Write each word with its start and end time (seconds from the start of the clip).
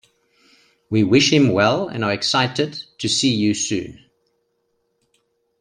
We 0.89 1.03
wish 1.03 1.31
him 1.31 1.49
well 1.49 1.87
and 1.87 2.03
are 2.03 2.11
excited 2.11 2.83
to 2.97 3.07
see 3.07 3.35
you 3.35 3.53
soon. 3.53 3.99